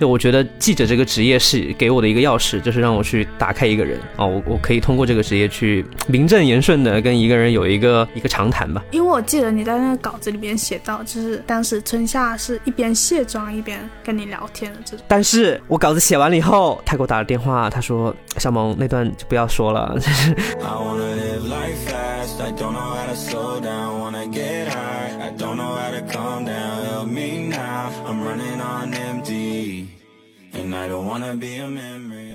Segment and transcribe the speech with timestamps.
[0.00, 8.82] 就我觉得记者这个职业是给我的一个钥匙，就是让我去打开一个人啊，我我可以通过这个职业去名正言顺的跟一个人有一个一个长谈吧。
[8.92, 15.04] 因为我记得你在那个稿子里面写到，就是当时春夏是一边卸妆一边跟你聊天的这种。
[15.06, 19.98] 但是我稿子写完了以后，他给我打了电话，他说小萌那段就不要说了。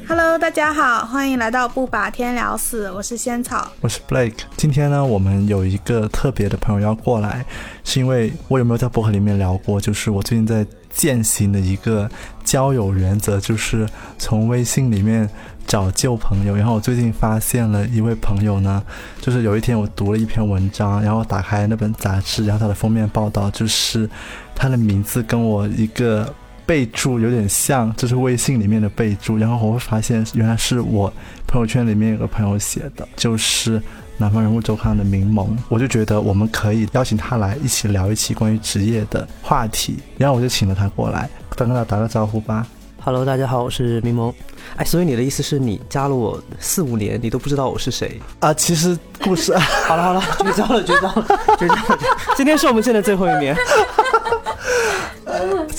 [0.08, 4.40] Hello，大家好，欢迎来到不把天聊死，我是仙草，我是 Blake。
[4.58, 7.46] 今天呢，我们有一个特别的朋友要过来，
[7.86, 9.80] 是因为我有没有在博客里面聊过？
[9.80, 12.10] 就是我最近在践行的一个
[12.44, 13.88] 交友原则，就是
[14.18, 15.30] 从微信里面
[15.66, 16.58] 找旧朋友。
[16.58, 18.84] 然后我最近发现了一位朋友呢，
[19.22, 24.10] 就是有一天我读了一篇文章，然后打开那本杂志，然后它的封面报道就是
[24.54, 26.36] 他的名字跟我一个。
[26.66, 31.12] 备注有点像，这是微信里面的备注，然后我会发现原来是我
[31.48, 33.82] 朋友圈里面有个朋友写的，就是
[34.18, 42.66] 南方人物周刊的明萌，我就觉得我们可以邀请他来一起聊一期关于职业的话题，然后我就请了他过来，再跟他打个招呼吧。
[43.04, 44.34] Hello，大家好，我是明萌。
[44.78, 48.52] 哎，所以你的意思是你加了我四五年，你都不知道我是谁啊？
[48.52, 49.56] 其实故事
[49.86, 51.28] 好了好了，绝交了绝交了
[51.60, 52.00] 绝交了，
[52.36, 53.56] 今天是我们见的最后一面。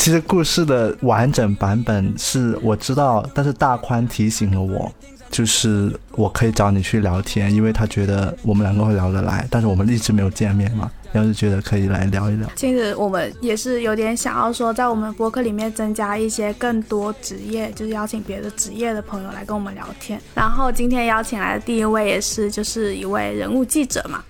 [0.07, 4.89] 其实故事的完整版本是我知道，但是大宽提醒了我，
[5.33, 12.49] 就是我可以找你去聊天，因为他觉得我们两个会聊得来，但是我们一直没有见面嘛，然后就觉得可以来聊一聊。
[12.55, 20.21] 其实我们也是有点想要说，在我们播客里面增加一些更多职业，就是邀请别的职业的朋友来跟我们聊天。
[20.37, 24.23] 然后今天邀请来的第一位也是就是一位人物记者嘛，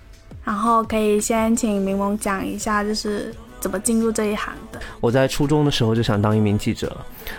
[0.43, 3.31] 然后可以先请柠檬讲一下，就是。
[3.67, 4.79] 怎么进入这一行的？
[5.01, 6.97] 我在初中的时候就想当一名记者，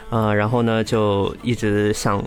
[0.09, 2.22] 呃，然后呢就一直想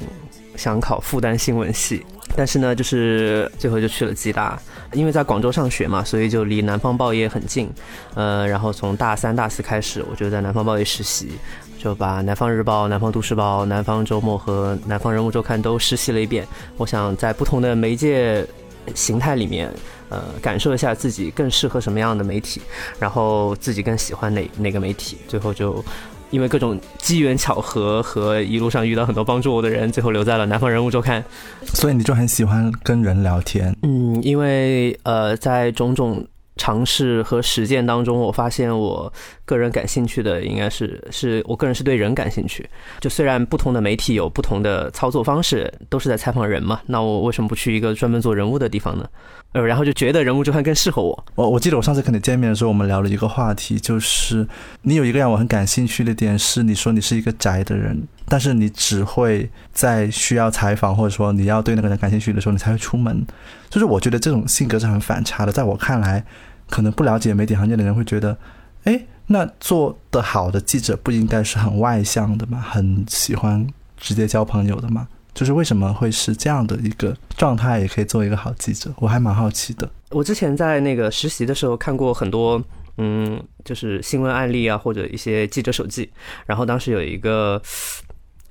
[0.57, 2.03] 想考复旦新闻系，
[2.35, 4.59] 但是呢就是最后就去了暨大，
[4.95, 7.71] 因为在广州上学嘛，所以就离南方报业很近，
[8.15, 11.33] 呃，然后从大三大四开始，我就在南方报业实习，
[11.79, 16.49] 就把南方日报、南方都市报、南方周末和南方人物周刊都实习了一遍。
[16.79, 18.47] 我想在不同的媒介
[18.95, 19.71] 形态里面。
[20.11, 22.61] 呃，感受一下自己更适合什么样的媒体，
[22.99, 25.83] 然后自己更喜欢哪哪个媒体，最后就
[26.31, 31.25] 因为各种机缘巧合和一路上遇到很多帮助我的人，最后留在了南方人物周刊。
[31.65, 33.75] 所以你就很喜欢跟人聊天？
[33.83, 36.27] 嗯，因为呃，在种种。
[36.61, 39.11] 尝试和实践当中，我发现我
[39.47, 42.69] 个人感兴趣的应该是，是我个人是对人感兴趣。
[43.01, 49.09] 就虽然不同的媒体有不同的操作方式，都是在采访人嘛，那我为什么不去一个专门做人物的地方呢？
[49.53, 51.25] 呃，然后就觉得人物周刊更适合我。
[51.35, 54.47] 我我记得我上次跟你见面的时候，我们聊了一个话题，就是
[54.83, 63.27] 你有一个让我很感兴趣的点是，你说你是一个宅的人，但是你只会在需要采访或者说你要对那个人感兴趣的时候，你才会出门。
[63.71, 66.23] 就是我觉得这种性格是很反差的，在我看来。
[66.71, 68.39] 可能不了解媒体行业的人会觉得，
[68.85, 72.65] 哎，那做得好的记者不应该是很外向的吗？
[72.67, 73.67] 很喜欢
[73.99, 75.07] 直接交朋友的吗？
[75.33, 78.93] 就是为什么会是这样的一个状态，也可以做一个好记者？
[78.97, 79.89] 我还蛮好奇的。
[80.11, 82.61] 我之前在那个实习的时候看过很多，
[82.99, 86.11] 嗯，就是新闻案例啊，或者一些记者手记。
[86.47, 87.63] 然后当时有一个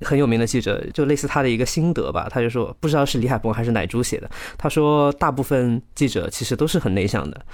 [0.00, 7.44] 很有名的记者，就类似他的一个心得吧，他就说，不知道是李海鹏还是奶猪写的，他说大部分记者其实都是很内向的。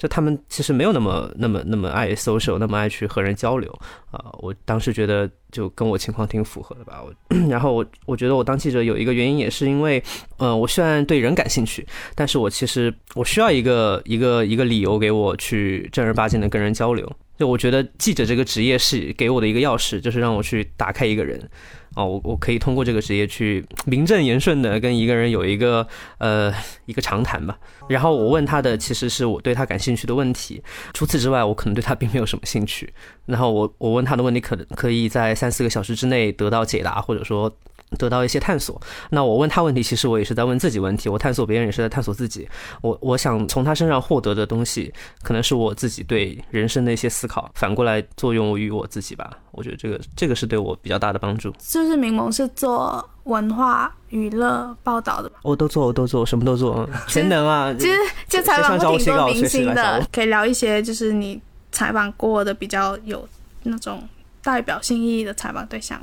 [0.00, 3.70] 就他们其实没有那么那么那么爱 social，那么爱去和人交流
[4.10, 4.32] 啊。
[4.38, 7.02] 我当时觉得就跟我情况挺符合的吧。
[7.04, 10.02] 我然后我我觉得我当记者有一个原因也是因为，
[10.38, 17.06] 嗯，我虽然对人感兴趣，但是我其实我需要一个一个一个理由给我去正儿八经的跟人交流。
[17.36, 21.50] 就我觉得记者这个职业是给我的一个钥匙，就是让我去打开一个人。
[21.96, 25.86] 哦，我我可以通过这个职业去名正言顺的跟一个人有一个
[26.18, 26.52] 呃
[26.86, 27.58] 一个长谈吧。
[27.88, 30.62] 然后我问他的其实是我对他感兴趣的问题，
[30.94, 32.92] 除此之外我可能对他并没有什么兴趣。
[33.26, 37.52] 然后我我问他的问题可能可以在三四个小时之内得到解答，或者说。
[37.98, 38.80] 得到一些探索。
[39.10, 41.08] 那我问他问题，其实我也是在问自己问题。
[41.08, 42.48] 我探索别人，也是在探索自己。
[42.82, 44.92] 我我想从他身上获得的东西，
[45.22, 49.30] 可能是我自己对人生的一些思考，反过来作用于我自己吧。
[49.52, 51.52] 我觉得这个这个是对我比较大的帮助。
[51.60, 55.30] 是不是明萌是做文化娱乐报道的？
[55.42, 57.74] 我都做，我都做，什么都做， 全能啊！
[57.74, 57.96] 其实
[58.28, 61.40] 就采访过挺多明星的，可以聊一些就是你
[61.72, 63.28] 采访过的比较有
[63.64, 64.08] 那种
[64.42, 66.00] 代表性意义的采访对象。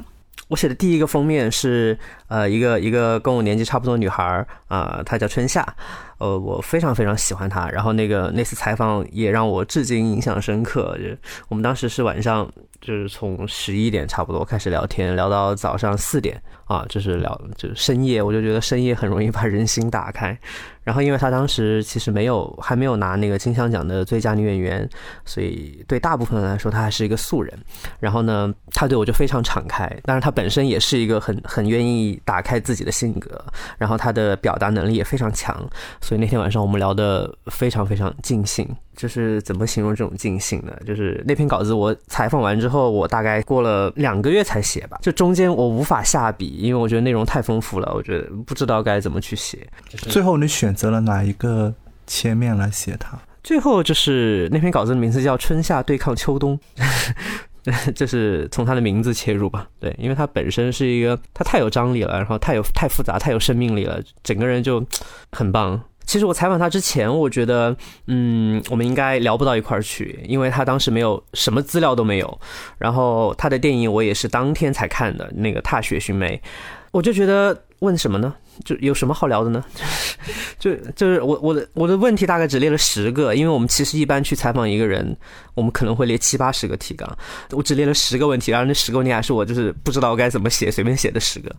[0.48, 1.98] 我写的第一个封面是，
[2.28, 5.76] 呃，一个一个跟我年纪差不多的女孩儿啊，她叫春夏，
[6.20, 7.70] 呃，我非常非常喜欢她。
[7.70, 10.98] 然后那个那次采访也让我至今印象深刻。
[10.98, 11.04] 就
[11.50, 18.22] 我们当时是晚上，就是从十一点差不多开始聊天，聊到早上四点啊，就是聊就是深夜。
[18.22, 20.38] 我就觉得深夜很容易把人心打开。
[20.84, 24.90] 然后，因为他当时其实没有还没有拿那个金像奖的最佳女演员，
[25.26, 27.54] 所以对大部分人来说，他还是一个素人。
[28.00, 33.44] 然后呢，他对我就非常敞开，但是他本身也是一个很很愿意打开自己的性格，
[33.78, 35.54] 然后他的表达能力也非常强。
[36.00, 38.66] 所以那天晚上我们聊得非常非常尽兴。
[38.98, 40.76] 就是怎么形容这种尽兴呢？
[40.86, 49.66] 就是那篇稿子我采访完之后，我大概过了两个月才写吧，就中间我无法下笔，因为我觉得内容太丰富了，我觉得不知道该怎么去写。
[50.10, 51.74] 最后你选择了哪一个
[52.08, 53.18] 切面来写它？
[53.44, 56.60] 最后就是那篇稿子的名字叫《春夏对抗秋冬》，
[57.96, 59.68] 就是从它的名字切入吧？
[59.80, 64.84] 对，因为它本身是一个，它太有张力了，然后太有太复杂，太有生命力了，整个人就
[65.32, 65.82] 很棒。
[66.08, 67.76] 其实我采访他之前，我觉得，
[68.08, 72.40] 嗯，我们应该聊不到一块儿去，因为他当时没有什么资料都没有，
[72.80, 76.36] 然后他的电影我也是当天才看的，那个《踏雪寻梅》，
[76.92, 78.34] 我就觉得问什么呢？
[78.66, 79.64] 就有什么好聊的呢？
[80.60, 85.16] 就就是我我的我的问题大概只列了十个，因为我们其实一般去采访一个人，
[85.54, 87.18] 我们可能会列七八十个提纲，
[87.52, 91.54] 我只列了十个问题，然后那十个问题还是我就是不知道该怎么写，随便写的十个。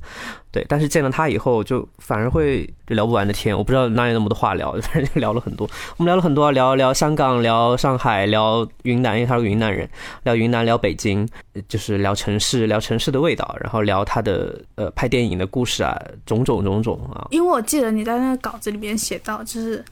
[0.50, 5.68] 对，但是见了他以后，就反而会聊不完的天，我不知道哪有那么多话聊，反正就聊了很多。
[5.96, 9.88] 我们聊了很多，聊聊香港，聊上海，聊云南，因为他是云南人，
[10.22, 11.28] 聊云南，聊北京，
[11.68, 17.26] 就是聊城市，聊城市的味道，然后聊他的呃拍电影的故事啊，种种种种啊。
[17.31, 19.85] 因为我记得你在那个稿子里面写到，就是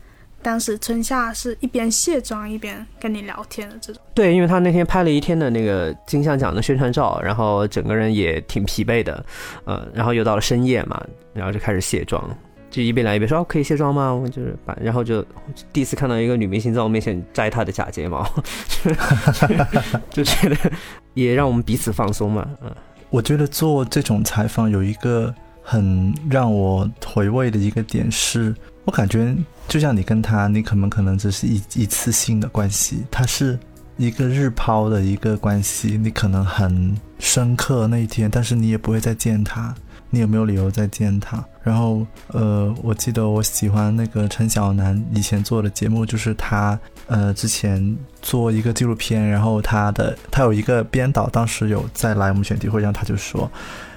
[0.43, 4.01] 当时春夏是一边卸妆一边跟你聊天的这种。
[4.15, 9.25] 对，因为他那天拍了一天的那个金像奖的宣传照，然后整个人也挺疲惫的，
[9.65, 11.05] 呃，然后又到了深夜嘛，
[11.35, 12.23] 然后就开始卸妆，
[12.71, 15.25] 就一边聊一边说：“哦，可以卸妆吗？”我就是把，然后就
[15.73, 18.25] 第一次看到一个女明星在我面前摘她的假睫毛，
[20.11, 20.57] 就觉得
[21.15, 22.49] 也让我们彼此放松嘛。
[22.63, 22.71] 嗯，
[23.11, 25.35] 我觉得做这种采访有一个。
[25.69, 28.55] 很让我回味的一个点是，
[28.85, 29.35] 我感觉
[29.67, 33.59] 就像你跟他，你可能可能只是一一次性的关系，他是
[33.97, 39.75] 一个日抛的一个关系，你可能很深刻那一天，但是你也不会再见他，
[40.09, 41.45] 你有没有理由再见他？
[41.65, 53.49] 然后，呃，我记得我喜欢那个陈小南以前做的节目，就是他，呃，之前做一个纪录片，然后他的他有一个编导，当时有在来我们选题会上，他就说，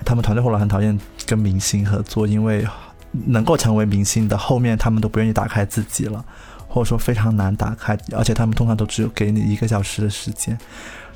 [0.05, 2.65] 他们团队后来很讨厌跟明星合作，因为
[3.25, 6.23] 能够成为明星的后面，他们都不愿意打开自己了，
[6.67, 10.55] 或者说非常难打开，而且他们通常都只有给你一个小时的时间，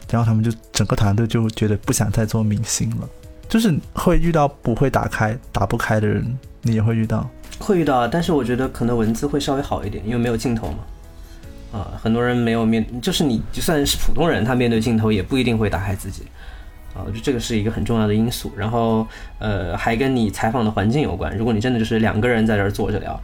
[0.10, 3.08] 然后他们就整个团队就觉得不想再做明星了。
[3.48, 7.30] 就是会遇到不会打开、打不开的人，你也会遇到，
[7.60, 8.08] 会遇到。
[8.08, 10.80] 但是我觉得可能文字会稍微好一点，因为没有镜头嘛。
[11.74, 16.24] 啊，很多人没有面，就是你就算是普通人，他面对镜头也不一定会打开自己。
[16.94, 19.08] 啊，就这个是一个很重要的因素，然后
[19.40, 21.36] 呃，还跟你采访的环境有关。
[21.36, 23.20] 如果你真的就是两个人在这儿坐着聊，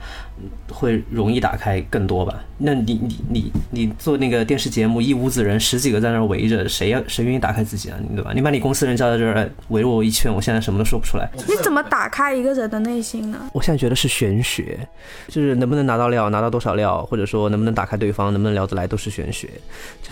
[0.70, 2.44] 会容易打开更多吧？
[2.58, 7.98] 那你你你你做那个电视节目，一屋子人，十几个在那儿围着，谁要谁愿意打开自己啊？
[8.16, 8.32] 对吧？
[8.34, 11.30] 你把你公司人叫到这儿围着我一圈，我现在什么都说不出来。
[11.48, 13.38] 你怎么打开一个人的内心呢？
[13.54, 14.80] 我现在觉得是玄学，
[15.28, 19.50] 就是能不能拿到料，拿到多少料，或者说能不能打开对方，能不能聊得来，都是玄学。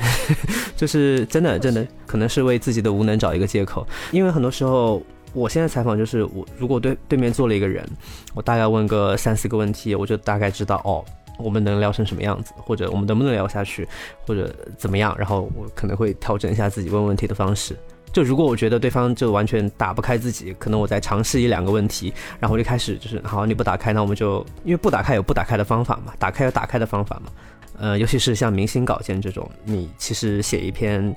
[0.77, 3.47] 就是真的真的，可能是为自己的无能找一个。
[3.47, 5.01] 借口，因为很多时候，
[5.37, 7.87] 我现在采访就是我如果对对面坐了一个人，
[8.33, 11.05] 我大概问个三四个问题，我就大概知道哦，
[11.37, 13.87] 我们能聊成什么样子，或者我们能不能聊下去，
[14.25, 17.77] 或者怎么样，然后我可能会调整一下自己问问题的方式。
[18.11, 27.31] 就如果我觉得对方就完全打不开自己，可能我再尝试一两个问题，然后我就开始就是好，你不打开，那我们就因为不打开有不打开的方法嘛，打开有打开的方法嘛。
[27.77, 31.15] 呃，尤其是像明星稿件这种，你其实写一篇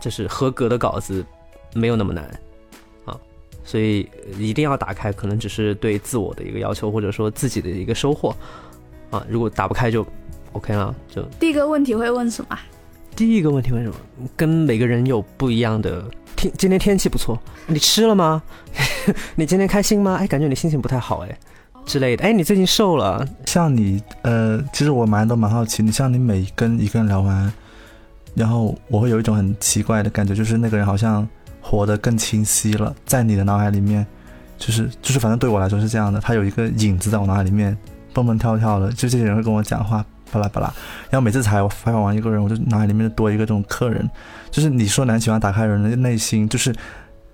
[0.00, 1.24] 就是合格的稿子。
[1.74, 2.28] 没有那么难，
[3.64, 8.34] 所以一定要打开，可能只是对自我的一个要求，或者说自己的一个收获，
[9.10, 10.04] 啊，如果打不开就
[10.52, 12.58] OK 了，就第一个问题会问什么？
[13.14, 13.94] 第一个问题问什么？
[14.36, 16.04] 跟每个人有不一样的
[16.34, 18.42] 天，今天天气不错，你吃了吗？
[19.36, 20.16] 你今天开心吗？
[20.18, 21.38] 哎，感觉你心情不太好，哎，
[21.86, 22.24] 之类的。
[22.24, 23.24] 哎，你最近瘦了？
[23.46, 27.52] 像你，呃，其实我蛮都蛮好奇，你像你每跟一个人聊完，
[28.34, 31.28] 然后我会有一种很奇怪的感觉，就是那个人好像。
[31.62, 34.06] 活得更清晰了，在你的脑海里面，
[34.58, 36.20] 就是就是，反正对我来说是这样的。
[36.20, 37.76] 他有一个影子在我脑海里面
[38.12, 40.66] 蹦蹦跳跳的，就这些人会跟我讲话，巴拉巴拉。
[41.08, 44.10] 然后每次采采访完一个人，我就脑海里面多一个这种客人。
[44.50, 46.74] 就是你说男喜欢打开人的内心，就是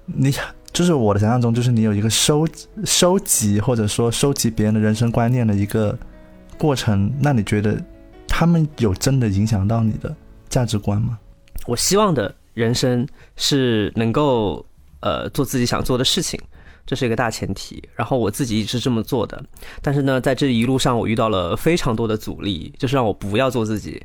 [0.04, 0.32] 你
[0.73, 2.47] 就是我的想象中，就是你有一个收
[2.85, 5.99] 收集或者说收集别人的人生观念的一个
[6.56, 7.82] 过程，那你觉得
[8.28, 10.14] 他们有真的影响到你的
[10.49, 11.18] 价值观吗？
[11.66, 14.66] 我希望的人生是能够
[15.00, 16.40] 呃做自己想做的事情，
[16.84, 17.80] 这是一个大前提。
[17.94, 19.40] 然后我自己一直是这么做的，
[19.80, 24.02] 但是呢，在这一路上我遇到了非常多的阻力，就是让我不要做自己。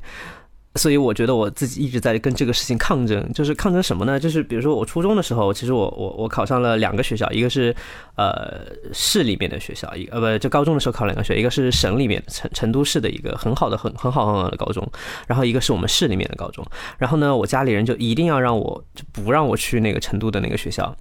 [0.76, 4.20] 所以我觉得我自己一直在跟这个事情抗争，就是抗争什么呢？
[4.20, 7.76] 就是比如说我初中的时候，其实我我我考上了两个学校，一个是
[8.16, 14.84] 呃市里面的学校，一呃不就高中的时候考两个学，一个是省里面成成都市的一个很好的很很好很好的高中，
[15.28, 16.66] 然后一个是我们市里面的高中。
[16.98, 20.96] 然后呢，我家里人就一定要让我就不让我去那个成都的那个学校，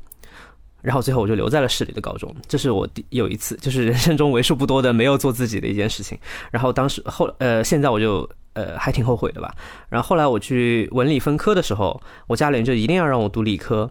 [0.83, 2.31] 然后最后我就留在了市里的高中。
[2.47, 6.19] 这是我第有一次就是人生中为数不多的没有做自己的一件事情。
[6.51, 8.29] 然后当时后呃现在我就。
[8.55, 9.55] 呃，还挺后悔的吧。
[9.89, 13.91] 然后后来我去文理分科的时候，我家里人就一定要让我读理科，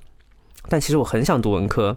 [0.70, 1.96] 但其实我很想读文科，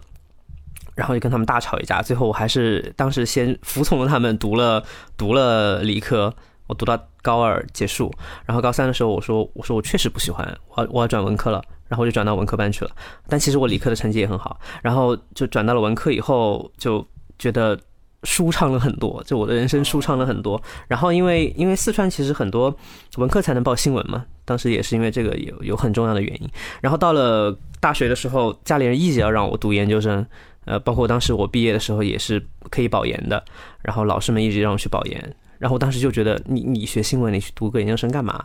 [0.95, 2.01] 然后就跟他们大吵一架。
[2.01, 4.83] 最后我还是当时先服从了他们，读了
[5.17, 6.33] 读了理科。
[6.67, 8.11] 我读到高二结束，
[8.43, 12.91] 然后高三的时候，我说我说我确实不喜欢，我我要转文科了，然后就转到文科班去了。
[13.27, 17.05] 但其实我理科的成绩也很好，然后就转到了文科以后，就
[17.37, 17.79] 觉得。
[18.25, 20.61] 舒畅了很多，就我的人生舒畅了很多。
[20.87, 22.75] 然后因为因为四川其实很多
[23.17, 26.49] 文科才能报新闻嘛，当时也是因为这个有有很重要的原因。
[26.81, 30.25] 然后到了大学的时候，家里人一直要让我读研究生，
[30.65, 33.41] 呃，包括当时我毕业的时候也是可以保研的，
[33.83, 35.35] 然后老师们一直让我去保研。
[35.59, 38.43] 然后我当时就觉得，你你学新闻，你去读个研究生干嘛？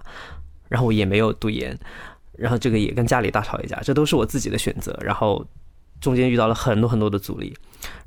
[0.69, 1.77] 然后我也没有读研，
[2.37, 4.97] 然后这个也跟家里大吵一架，这都是我自己的选择。
[5.03, 5.45] 然后。
[6.01, 7.55] 中间遇到了很多很多的阻力，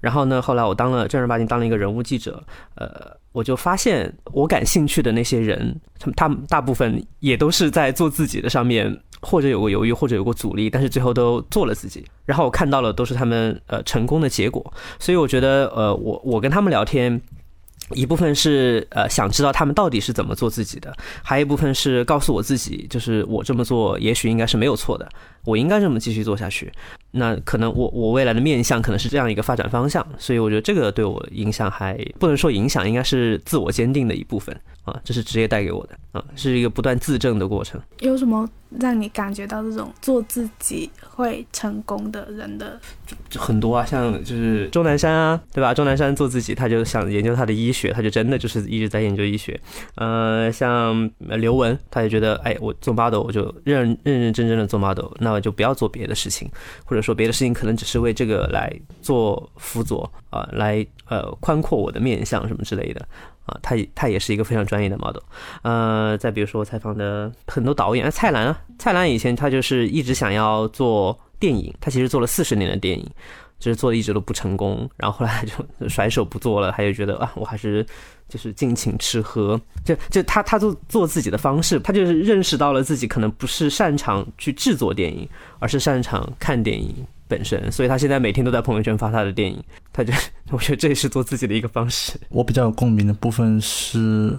[0.03, 2.43] 然后呢，后来我当了正儿八经当了一个人物记者，
[2.75, 2.89] 呃，
[3.31, 12.05] 我就发现我感兴趣的那些人，他们他们大部分也都是在做自己的上面，或者有过犹豫，或者有过阻力，但是最后都做了自己。
[12.25, 17.21] 然后我看到了都是他们呃成功的结果，所以我觉得呃我我跟他们聊天。
[17.95, 25.07] 一部分是呃想知道他们到底是怎么做自己的，还有一部分是告诉我自己，就是我这么做也许应该是没有错的，
[25.43, 26.71] 我应该这么继续做下去。
[27.15, 37.79] 那可能我我未来的面向可能是这样一个发展方向，所以我觉得这个对我影响还不能说影响，应该是自我坚定的一部分啊，这是职业带给我的啊，是一个不断自证的过程。
[37.99, 42.79] 有什么让你感觉到这种做自己会成功的人的？
[43.29, 45.73] 就很多啊，像就是钟南山啊，对吧？
[45.73, 49.59] 钟南山做自己，他就想研究他的医学，他就真的就是一直在研究医学。
[49.95, 56.49] 呃，像刘雯，他也觉得，哎，我做 model 我就认认认真真的做 model，那我就不要做别的事情，
[56.85, 63.05] 或者说别的事情可能只是为这个来做辅佐啊，来呃宽阔我的面相什么之类的
[63.45, 63.59] 啊。
[63.61, 65.21] 他他也是一个非常专业的 model。
[65.61, 73.05] 呃，再比如说我采访的很多导演，蔡澜啊，蔡澜以前他就是一直想要做电影，他其实做了四十年的电影，
[73.63, 77.85] 就是做的一直都不成功，然后后来就甩手不做了，他就觉得啊，我还是。
[78.29, 85.27] 就是尽情吃喝，就就他他做做自己的方式，他就是认识到了自己可能不是擅长去制作电影，
[85.59, 86.95] 而是擅长看电影
[87.27, 90.11] 本身，所以他现在每天都在朋友圈发他的电影，他就
[90.49, 92.13] 我觉得这也是做自己的一个方式。
[92.29, 94.35] 我比较有共鸣的部分是，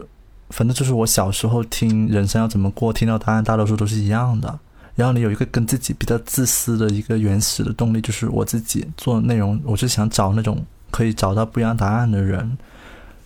[0.49, 4.59] 反正就是我小时候听人生要怎么过，听到答案大多数都是一样的，
[4.95, 12.57] 然后你有一个跟自己比较自私的一个原始的动力，就是我自己做内容，我是想找那种可以找到不一样答案的人。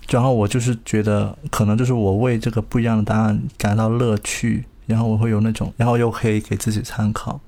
[0.09, 7.39] 然后我就是觉得，可能就是我为这个不一样的答案感到乐趣，然后我会有那种，然后又可以给自己参考。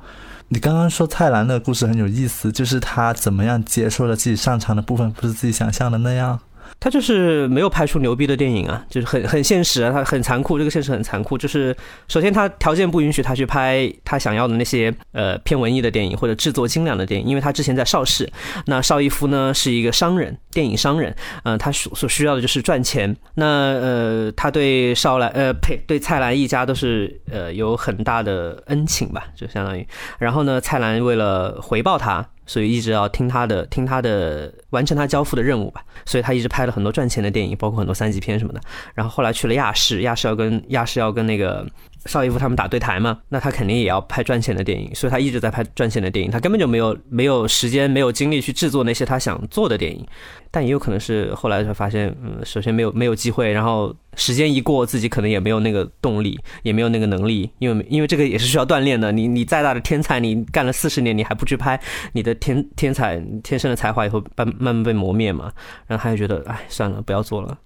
[0.49, 6.39] 你刚刚说蔡澜的故事很有意思，就是他怎么样接受了自己擅长的部分不是自己想象的那样。
[6.81, 11.37] 他就是没有拍出牛逼的电影啊，就是很很现实啊，他很残酷，这个现实很残酷。
[11.37, 11.77] 就是
[12.09, 18.27] 首先他条件不允许他去拍他想要的那些呃偏文艺的电影或者制作精良的电影，因为他之前在邵氏，
[18.65, 23.15] 那邵逸夫呢是一个商人，电影商人，嗯，他所所需要的就是赚钱。
[23.35, 29.87] 那呃，他对邵兰呃呸对蔡澜一家都是呃有很大的恩情吧，就相当于。
[30.19, 32.27] 然后呢，蔡澜为了回报他。
[32.51, 35.85] 所以一直要听他的，听他的，完成他交付的任务吧。
[36.05, 38.61] 所以他一直拍了很多赚钱的电影，包括很多三级片什么的。
[38.93, 41.65] 然后后来去了亚视，亚视要跟亚视要跟那个。
[42.07, 50.07] 邵逸夫他们打对台嘛，那他肯定也要拍赚钱的电影，所以他一直在拍赚钱的电影，他根本就没有没有时间、没有精力去制作那些他想做的电影。
[50.51, 59.13] 但也有可能是后来才发现，嗯，首先没有没有机会，然后时间一过，自己可能也没有那个动力，也没有那个能力，因为因为这个也是需要锻炼的。
[59.13, 61.81] 你你再大的天才，你干了四十年，你还不去拍，
[62.13, 65.53] 你的天天才天生的才华也会慢慢慢被磨灭嘛。
[65.87, 67.57] 然后他就觉得，哎，算了，不要做了，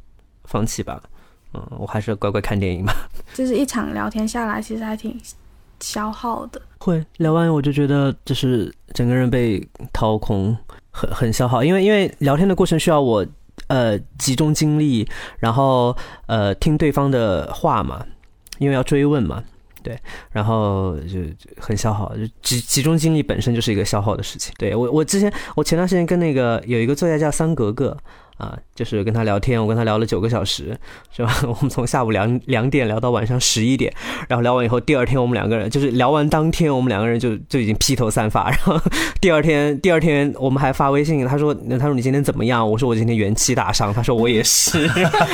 [0.45, 1.01] 放弃吧。
[1.55, 2.95] 嗯，我还是乖乖看电影吧。
[3.33, 5.19] 就是一场聊天下来，其实还挺
[5.81, 6.61] 消耗的。
[6.79, 10.57] 会聊完，我就觉得就是整个人被掏空，
[10.91, 11.63] 很很消耗。
[11.63, 13.27] 因为因为聊天的过程需要我
[13.69, 15.09] 呃集中精力，
[15.39, 15.97] 然后
[16.27, 18.05] 呃听对方的话嘛，
[18.59, 19.43] 因为要追问嘛，
[19.83, 19.99] 对，
[20.31, 24.53] 然后就就很消耗，就集集中精力本身就是一个消耗的事情。
[24.59, 27.97] 对我我之前我前段时间跟那个有一个作家叫桑格格。
[28.37, 30.77] 啊，就是跟他聊天，我跟他聊了九个小时，
[31.15, 31.33] 是吧？
[31.47, 33.93] 我们从下午两两点聊到晚上十一点，
[34.29, 38.81] 然后聊完以后，第二天我们两个人就是聊完当天，我们两个人就就已经披头散发， 然后
[39.21, 42.69] 第二天第二天我们还发微信，他说他说你今天怎么样？
[42.69, 44.89] 我说我今天元气大伤，他说我也是，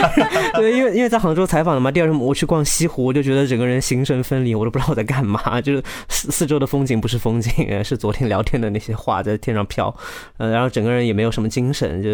[0.54, 7.50] 对，因为因为在杭州采访的嘛，第二天我去逛西湖，我就觉得整个人心神分离，我都不知道我在干嘛，就是四四周的风景不是风景，
[7.82, 9.94] 是昨天聊天的那些话在天上飘，
[10.36, 12.08] 呃，然后整个人也没有什么精神，就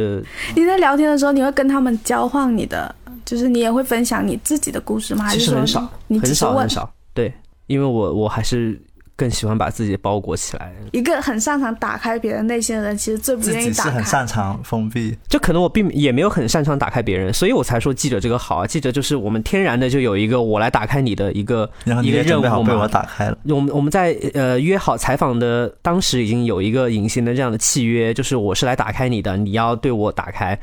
[0.55, 5.25] 你在聊天的时候，你会跟他们交换你的，就是你也会分享你自己的故事吗？
[5.25, 6.89] 还是说你只是问很少很？
[6.89, 7.33] 少，对，
[7.67, 8.81] 因为我我还是
[9.17, 14.03] 更喜欢把自己包裹起来，一个很擅长打开别人内心的人，其实最不自己是很愿意打开。
[14.03, 18.67] 擅长封闭，就可能我并也没有很擅长打开别人，所以我才说记者这个好啊。
[18.67, 22.87] 记者就是我们天然的就有一个我来打开你的一个然后你一个任也准备好务嘛被我。
[22.87, 23.37] 打开了。
[23.49, 30.57] 我们我们在呃约好采访的当时已经有一个隐形的这样的契约，就是我是来打开你的，你要对我打开，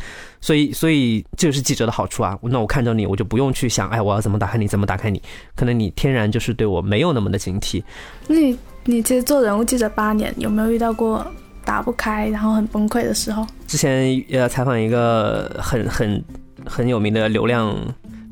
[0.43, 2.37] 所以所以这就是记者的好处啊。
[2.41, 5.21] 那我看到你，我就不用去想，哎，我要怎么打开你，怎么打开你，
[5.55, 7.81] 可能你天然就是对我没有那么的警惕。
[8.27, 11.25] 那你你其实做人物记者八年，有没有遇到过
[11.63, 13.47] 打不开，然后很崩溃的时候？
[13.65, 16.21] 之前呃采访一个很很
[16.65, 17.73] 很有名的流量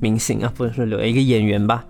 [0.01, 1.85] 明星啊，不是说流一个演员吧，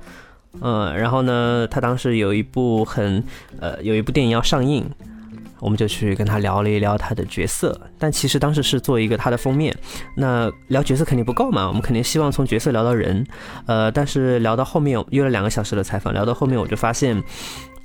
[0.61, 3.23] 嗯，然后呢，他当时有一部很
[3.59, 4.87] 呃有一部电影要上映，
[5.61, 9.73] 我们就去跟他聊了一聊他的角色，但其实当时是做一个他的封面，
[10.17, 13.25] 那聊角色肯定不够嘛，我们肯定希望从角色聊到人，
[13.67, 17.23] 呃，但是聊到后面约了两个小时的采访，聊到后面我就发现。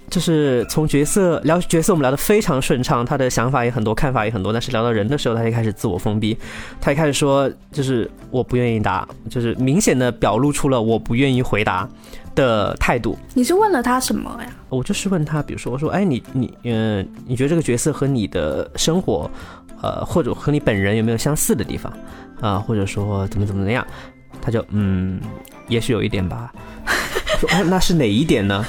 [0.08, 4.52] 就是从角色聊角色，我们聊得非常顺畅，他的想法也很多，看法也很多。
[4.52, 6.36] 但是聊到人的时候，他就开始自我封闭，
[6.80, 11.88] 他一开始说就是我不愿意答，就是明显的表露出了我不愿意回答
[12.34, 13.18] 的态度。
[13.34, 14.50] 你是问了他什么呀？
[14.68, 19.30] 我就是问他，比如说我说，哎，你你嗯、你觉得这个角色和你的生活，
[19.82, 21.92] 呃，或者和你本人有没有相似的地方
[22.40, 23.86] 啊、或者说怎么怎么怎么样？
[24.40, 25.20] 他就嗯，
[25.68, 26.52] 也许有一点吧。
[27.40, 28.64] 说哎，那是哪一点呢？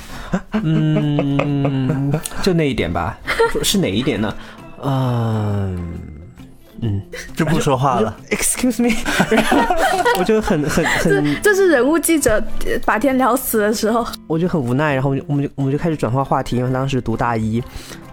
[0.51, 2.11] 嗯，
[2.41, 3.17] 就那一点吧。
[3.63, 4.33] 是哪一点呢？
[4.83, 5.77] 嗯
[6.81, 7.01] 嗯
[7.35, 8.15] 就不说话了。
[8.29, 8.95] ，excuse me，
[10.19, 12.33] 我就很很很这是人物记者
[12.67, 14.05] 呃把天聊死的时候。
[14.27, 17.63] 我就很无奈，然后我们就我们就我们就开始转换话题，因为当时读大一，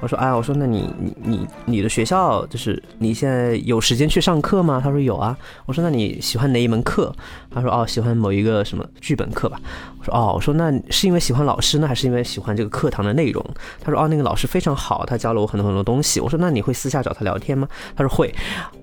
[0.01, 4.81] 我说哎，我说那你你你你的学校就是你现在有时间去上课吗？
[4.83, 5.37] 他说有啊。
[5.67, 7.15] 我说那你喜欢哪一门课？
[7.55, 9.61] 他说哦，喜欢某一个什么剧本课吧。
[10.05, 13.45] 说哦，我说那是因为喜欢老师呢，还是因为喜欢这个课堂的内容？
[13.81, 16.21] 他说哦，那个老师非常好，他教了我很多很多东西。
[16.21, 17.69] 我说那你会私下找他聊天吗？
[17.97, 18.35] 他说会。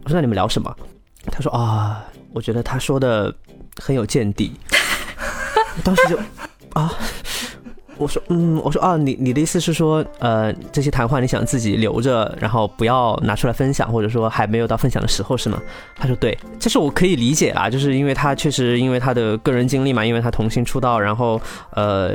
[0.03, 0.75] 我说那你们聊什么？
[1.31, 2.03] 他说啊、
[2.33, 3.33] 我觉得他说的
[3.77, 4.51] 很有见地。
[5.77, 6.17] 我当时就
[6.73, 6.91] 啊，
[8.01, 15.61] 我说嗯，我说啊，你你的意思是说，呃，这些谈话你想自己留着，然后不要拿出来分享，或者说还没有到分享的时候是吗？
[15.95, 21.39] 他说对，这是我可以理解啦，就是因为他确实因为他的个人经历嘛，因为他童星出道，然后
[21.75, 22.13] 呃，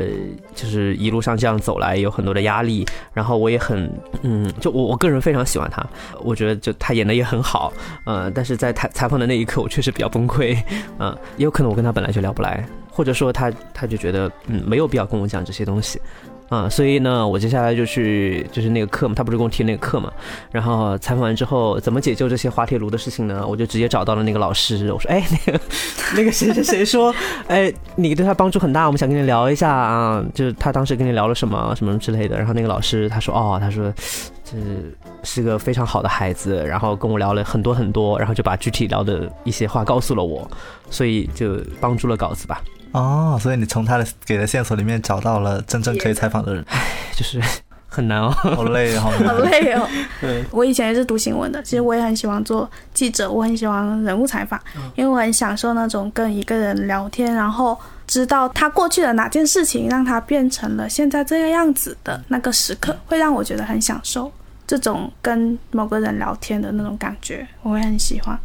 [0.55, 3.88] 就是一路上这样走来有很多的压力，然后我也很
[4.22, 5.87] 嗯，就我我个人非常喜欢他，
[6.20, 7.72] 我觉得就他演的也很好，
[8.05, 10.57] 呃，但是在采采访的那一刻，我确实比较崩溃，
[10.99, 12.66] 嗯、也有可能我跟他本来就聊不来，
[12.97, 16.01] 或者说他他就觉得嗯没有必要跟我讲这些东西。
[16.49, 20.13] 啊、所以呢，我接下来就去就是那个课嘛，他不是跟我提那个课嘛，
[20.53, 23.45] 然后采访完之后，怎么解救这些滑铁卢的事情呢？
[23.45, 25.61] 我就直接找到了那个老师，我说，哎，那个
[26.15, 27.13] 那个谁谁谁说，
[27.49, 32.39] 哎，你对他帮助很大，我们想跟你聊一下啊，就是他当时跟你聊了什么什么之类的。
[32.39, 33.93] 然后那个老师他说，哦，他说
[34.49, 34.57] 这
[35.25, 40.49] 是个非常好的孩子，然后跟我聊了很多很多，然后就把具体聊的一些话告诉了我，
[40.89, 42.63] 所以就帮助了稿子吧。
[42.93, 46.81] 哦，所以你从他的给的线索里面找到了真正可以采访的人，唉
[47.17, 47.43] 就是
[47.89, 48.31] 很难哦。
[48.31, 49.61] 好累， 好好累。
[49.63, 49.89] 累哦。
[50.21, 54.59] 对，我以前也是读新闻的，其实我也很喜欢做记者，我很喜欢人物采访，
[54.95, 64.31] 因为我很享受那种跟一个人聊天，然后知道他过去的哪件事情让他变成了现在这个样子的那个时刻，会让我觉得很享受
[64.66, 68.38] 这种跟某个人聊天的那种感觉，我会很喜欢。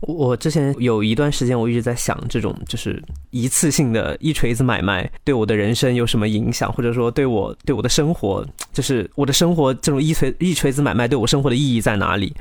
[0.00, 12.34] 我之前有一段时间，我一直在想，这种就是一次性的一锤子买卖对我的人生有什么影响，或者说对我对我的生活，就是我的生活这种一锤一锤子买卖对我生活的意义在哪里？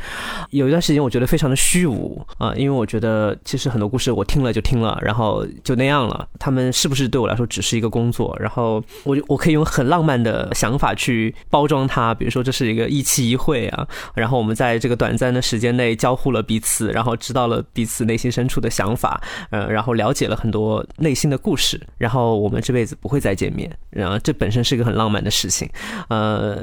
[0.52, 8.36] 有一段时间，我觉得非常的虚无啊、因为我觉得其实很多故事我听了就听了，然后就那样了，他们是不是对我来说只是一个工作？
[8.40, 25.70] 然后我就我可以用很浪漫的想法去包装它，比如说这是一个一期一会啊，然后我们在这个短暂的时间内交互了彼此，然后直到到了彼此内心深处的想法，嗯，然后了解了很多内心的故事，然后我们这辈子不会再见面，然后这本身是一个很浪漫的事情，
[26.10, 26.58] 呃，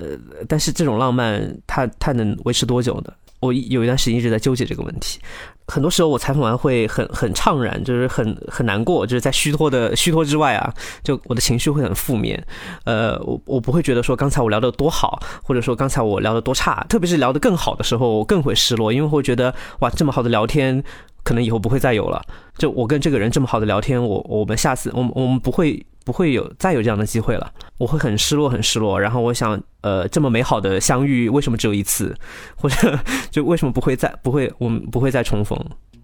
[0.48, 3.12] 但是这种浪漫它它能维持多久呢？
[3.42, 5.18] 我有一段时间一直在纠结这个问题，
[5.66, 12.40] 很多时候我采访完会很很怅然，就是很很难过，就是在虚脱的 虚脱之外啊，就我的情绪会很负面，
[12.84, 20.84] 呃，我我不会觉得说刚才我聊的多好，或者说刚才我聊的多差，特别是聊的更好的时候，我更会失落，因为会觉得哇，这么好的聊天
[21.24, 22.22] 可能以后不会再有了，
[22.58, 25.84] 就我跟这个人这么好的聊天，我我们下次我们我们不会。
[26.04, 29.00] 不会有再有这样的机会了，我会很失落，很失落。
[29.00, 32.12] 然后我想，呃，这么美好的相遇，为什么只有一次？
[32.56, 32.98] 或者
[33.30, 35.56] 就为什么不会再不会，我们不会再重逢？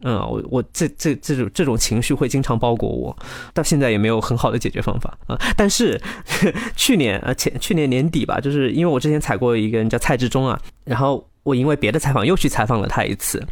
[0.02, 3.18] 嗯，我我这这这种这种情绪会经常包裹我，
[3.52, 5.37] 到现在也没有很好的解决方法啊。
[5.57, 6.00] 但是
[6.76, 11.28] 去年呃前去年年底吧，就是因为我之前采过一个人叫蔡志忠啊，然后。
[11.48, 13.42] 我因为别的采访又去采访了他一次，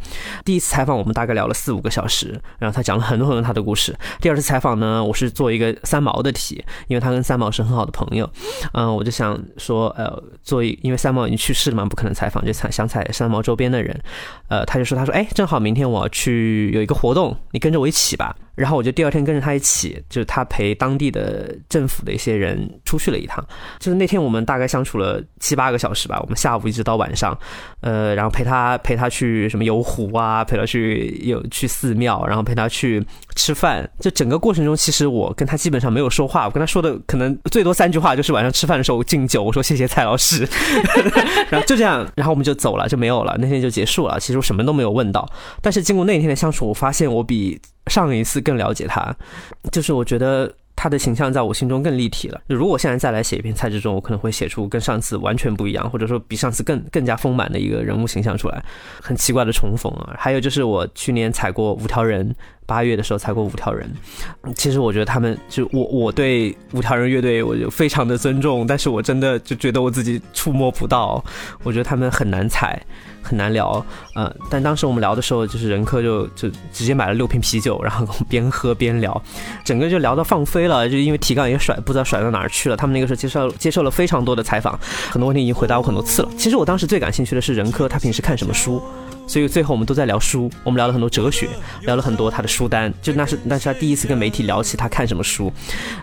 [0.45, 3.97] 第一次采访我们大概聊了四五个小时，然后他讲了很多很多他的故事。
[4.21, 8.29] 第二次采访呢，我是做一个三毛的题，因为他跟三毛是很好的朋友，
[8.73, 13.99] 嗯，我就想说，呃，做一，因为三毛已经去世了嘛，不可能采访，就采想采三毛周边的人，
[14.47, 18.35] 呃，他就说，他说，哎，正好明天我要去有一个活动，你跟着我一起吧。
[18.57, 23.45] 然后我就第二天跟着他一起，就是他陪当地的政府的一些人出去了一趟。
[23.77, 27.37] 就是那天我们大概相处了七八个小时吧，我们下午一直到晚上，
[27.81, 33.87] 呃，然后陪他陪他去什么游湖啊，陪他去有去寺庙，然后陪他去吃饭。
[33.99, 40.47] 就整个过程中，其实我跟他基本上没有说话，我跟他说的可能最多三句话，就是晚上吃饭的时候敬酒，我说谢谢蔡老师，
[41.51, 44.19] 然后就这样，然后我们就走了，就没有了，那天就结束了。
[44.19, 45.29] 其实我什么都没有问到，
[45.61, 47.61] 但是经过那一天的相处，我发现我比。
[47.87, 49.15] 上一次更了解他，
[49.71, 52.39] 就是我觉得他的形象在我心中更立体了。
[52.47, 58.63] 如果现在再来写一篇蔡志忠，我可能会写出跟上次完全不一样，或者说比上次更更加丰满的一个人物形象出来。
[59.01, 60.15] 很奇怪的重逢啊！
[60.17, 62.35] 还有就是我去年踩过五条人，
[62.67, 63.89] 八月的时候采过五条人。
[64.55, 71.23] 其实我觉得他们就我我对五条人乐队我就非常的尊重，但是我真的就觉得我自己触摸不到，
[71.63, 72.79] 我觉得他们很难采。
[73.23, 79.21] 很难聊，呃，但当时我们聊的时候，就是任科就就直接买了六瓶啤酒，然后边喝边聊，
[79.65, 82.77] 整个就聊到放飞了，就因为提纲也甩不知道甩到哪儿去了。
[82.77, 84.79] 他们那个时候接受接受了非常多的采访，
[85.11, 86.29] 很多问题已经回答过很多次了。
[86.37, 88.81] 其实我当时最感兴趣的是任科他平时看什么书。
[89.27, 91.49] 所以最后我们都在聊书，我们聊了很多哲学，
[91.81, 95.51] 聊了很多他的书单，就那是那是他第一次跟媒体聊起他看什么书，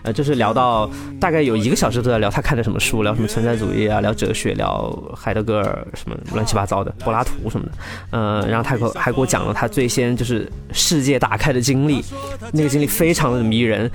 [0.03, 0.87] 呃，就是聊到
[1.19, 7.71] 大概有一个小时都在聊他看的什么书，聊什么存在主义啊，聊哲学，聊海德格尔什么乱七八糟的，柏拉图什么的，
[8.11, 12.05] 嗯，然后他给我还给我讲了他最先就是世界打开的经历，
[12.53, 13.89] 那个经历非常的迷人，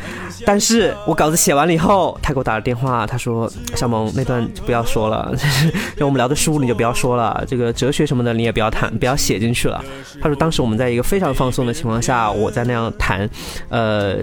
[0.45, 5.33] 但是我稿子写完了以后，他给我打了电话，他说小萌那段就不要说了，
[5.97, 9.17] 就我们聊的书你就不要说了，这个哲学什么的你也不要谈，不要。
[9.21, 9.85] 写进去了。
[10.21, 13.29] 他说，当时我们在一个非常放松的情况下，我在那样谈，
[13.69, 14.17] 呃，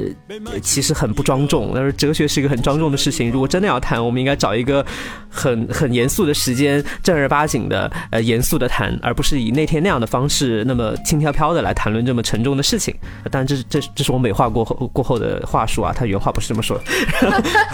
[0.62, 1.74] 其实很不庄重。
[1.74, 4.86] 他说哲学是一个很庄重的事情，如果真的要谈，我们应该找一个
[5.30, 12.94] 很很严肃的时间，正儿八经的呃严肃的谈，而不是以那天那样的方式，那么轻飘飘的来谈论这么沉重的事情。
[13.32, 16.84] 当然，这是这这是我美化过后过后的话术啊，他原话不是这么说的。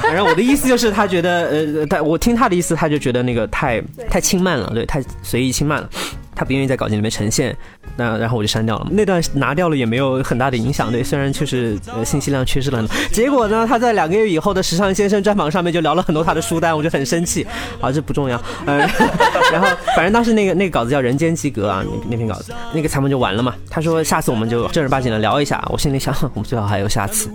[0.01, 5.89] 反正我的意思就是，他觉得呃，他我听他的意思，他就觉得那个太太轻慢了，对，太随意轻慢了。
[6.35, 7.55] 他不愿意在稿件里面呈现，
[7.95, 8.87] 那然后我就删掉了。
[8.91, 12.95] 那段拿掉了也没有很大的影响，对，虽然确实呃信息量缺失了很多。
[13.11, 17.45] 结果呢，他在两个月以后的时尚先生专访上面就聊了很多他的书单，我就很生气。
[17.79, 18.41] 好，这不重要。
[18.65, 18.77] 嗯，
[19.51, 23.53] 然后反正当时那个那个稿子叫《人间及格》啊，那那篇稿子，那个采访就完了嘛。
[23.69, 25.63] 他说下次我们就正儿八经的聊一下。
[25.69, 27.29] 我心里想， 我们最好还有下次。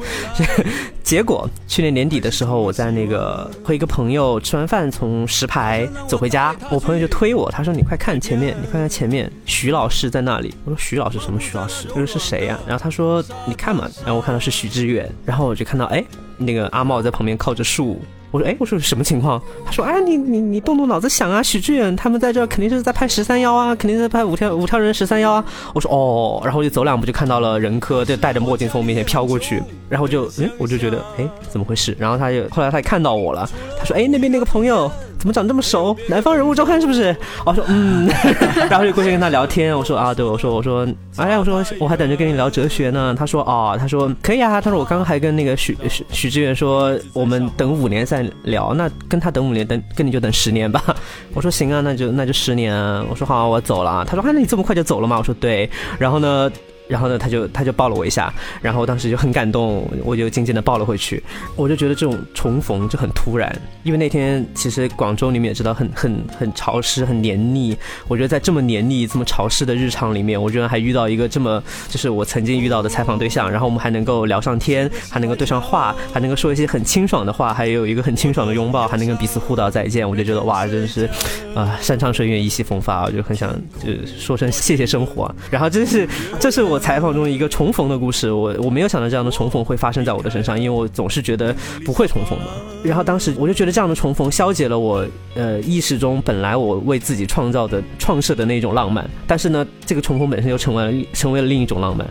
[1.03, 8.88] 结果去年年底的时候，我在那个和一个朋友吃完饭从石牌走回家，我朋友就推我，他说你快看前面，你快看。
[8.89, 11.87] 前面徐老师在那里，我说徐老师什么徐老师？
[11.95, 12.59] 这个是谁呀？
[12.67, 16.03] 然后他说你看嘛，然后我看到是许志远，然后我就看到哎，
[16.37, 18.01] 那个阿茂在旁边靠着树。
[18.31, 19.41] 我说哎，我说什么情况？
[19.65, 25.43] 他说哎，你你你动动脑子想啊，许志远他们在这肯定是在拍十三幺啊，肯定在拍五条五条人十三幺啊。
[25.75, 31.97] 我说哦，然后我就走两步就看到了任科，就戴着墨镜从我面前飘过去，然后就嗯，我就觉得哎，怎么回事？
[31.99, 33.49] 然后他就后来他也看到我了，
[33.79, 34.93] 他说哎，那边那个朋友。
[35.19, 35.97] 怎么长这么熟？
[36.09, 37.15] 南方人物周刊是不是？
[37.45, 38.09] 我说嗯，
[38.71, 39.77] 然后就过去跟他聊天。
[39.77, 43.15] 我说啊，对，我说我说，哎，我说我还等着跟你聊哲学呢。
[43.19, 44.61] 他说哦，他说可以啊。
[44.61, 48.73] 他说我刚刚还跟那个许许许志远说，我们等五年再聊。
[48.75, 50.83] 那跟他等五年，等跟你就等十年吧。
[51.35, 52.75] 我说行啊，那就那就十年。
[53.11, 54.05] 我说好，我走了。
[54.05, 55.19] 他说啊，那你这么快就走了吗？
[55.19, 55.69] 我说对。
[55.99, 56.51] 然后呢？
[56.89, 61.23] 然后呢，他就他就抱了我一下，然后当时就很感动，我就紧紧的抱了回去。
[61.55, 67.77] 我就觉得这种重逢就很突然，因为那天其实广州你们也知道很很很潮湿很黏腻。
[68.09, 80.09] 我觉得在这么黏腻这么潮湿的日常里面，我居然还遇到一个这么就是我曾经遇到的采访对象，然后我们还能够聊上天，还能够对上话，还能够说一些很清爽的话，还有一个很清爽的拥抱，还能跟彼此互道再见。
[80.09, 81.07] 我就觉得哇，真的是
[81.55, 85.31] 啊，山长水远意气风发，我就很想就是说声谢谢生活。
[85.51, 86.09] 然后真是
[86.41, 86.78] 这是我。
[86.79, 92.45] 采访中一个重逢的故事，我我没有想到这样的重逢会发生在我的身上，因为我总是觉得不会重逢的。
[92.85, 102.07] 然后当时我就觉得这样的重逢消解了我呃意识中本来我为自己创造的创设的那种浪漫，但是呢，这个重逢本身又成为了成为了另一种浪漫。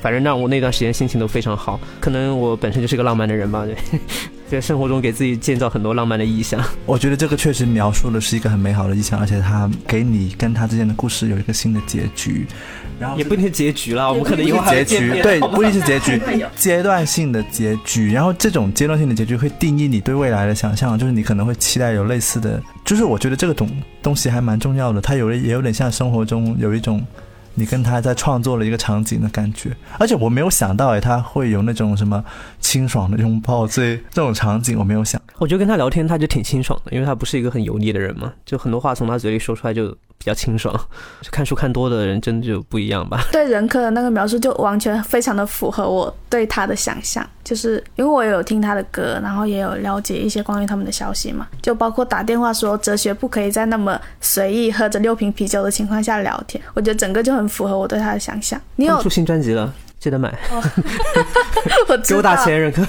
[0.00, 3.74] 反正让我那段时间心情都非常好，可能我本身就是个浪漫的人吧，对，
[4.46, 6.62] 在生活中给自己建造很多浪漫的意象。
[6.84, 12.46] 我觉得这个确实描述的是一个很美好的意象，而且他给你跟他之间的故事有一个新的结局。
[12.98, 16.20] 然后也不一定是结局了，我们可能以后结局，对，不一定是结局，
[16.56, 18.12] 阶段性的结局。
[18.12, 23.68] 然后这种阶段性的结局会定义你对未来的想象，就是你可能会期待有类似的，就是我觉得这个东
[24.02, 27.04] 东西还蛮重要的，它有也有点像生活中有一种。
[27.56, 32.20] 你跟他在创作了一个场景的感觉，而且我没有想到哎，他会有那种什么
[32.58, 35.22] 清爽的拥抱，这这种场景我没有想。
[35.38, 39.96] 我觉得跟他聊天他就挺清爽的，因为他不是一个很油腻的人嘛，就很多话从他嘴里说出来就。
[40.16, 40.74] 比较清爽，
[41.20, 43.20] 就看书看多的人真的就不一样吧。
[43.30, 58.58] 对任科的那个描述就完全非常的符合我对他的想象，就是因为我有听他的歌，然后也有了解一些关于他们的消息嘛，就包括打电话说哲学不可以在那么随意喝着六瓶啤酒的情况下聊天，我觉得整个就很符合我对他的想象。
[58.76, 59.74] 你有出新专辑了？
[60.04, 60.30] 记得买，
[61.88, 62.86] 我给我打钱，任科。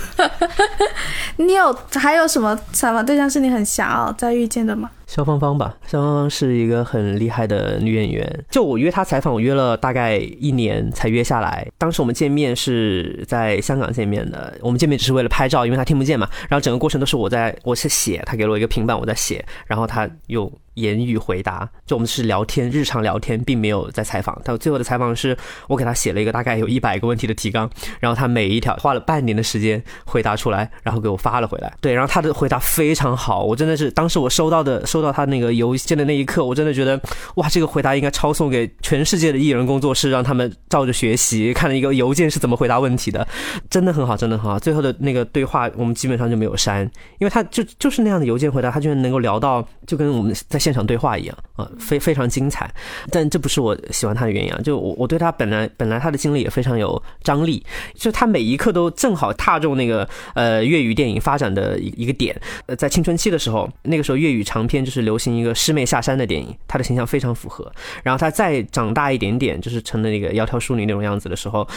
[1.37, 4.91] 你有还有什么采访对象是你很想要再遇见的吗？
[5.07, 8.45] 肖芳芳吧，肖芳芳是一个很厉害的女演员。
[8.51, 11.65] 就我约她采访，我约了大概一年才约下来。
[11.77, 16.27] 当时我们见面是在香港见面的，我们见面只是为了拍照，因为她听不见嘛。
[16.49, 20.51] 然后整个过程都是我在，我是写，她给了我一个平板，我在写，然后她又。
[20.75, 24.39] 言语回答，就我们是聊天，日常聊天，并没有在采访。
[24.45, 25.35] 他最后的采访是
[25.67, 31.73] 我给他写了一个大概有一百个问题的提纲，然后他每一条花了半年的时间回答出来，然后给我发了回来。
[31.81, 36.99] 对，然后他的回答非常好，我真的是当时我收到的收到他那个邮件的那一刻，我真的觉得
[37.35, 43.25] 哇，这个回答应该抄送给全世界的艺人工作室，让他们照着学习，看了一个邮件是怎么回答问题的，
[43.69, 44.59] 真的很好，真的很好。
[44.59, 46.83] 最后的那个对话我们基本上就没有删，
[47.19, 50.59] 因为他就就是那样的邮件回答，他居然能够聊到就跟我们在。
[50.65, 52.67] 现场对话一样啊，非非常精彩，
[53.11, 54.59] 但这不是我喜欢他的原因啊。
[54.63, 62.35] 就我我对他本来本来他的经历也非常有张力，就他每一刻都正好踏中那个呃粤语电影发展的一一个点。
[62.65, 67.71] 呃，在青春期的时候，那个时候粤语长片就是流行一个师妹下山的电影，他的形象非常符合。
[68.01, 71.67] 然后他再长大一点点，就是成了那个窈窕淑女那种样子的时候。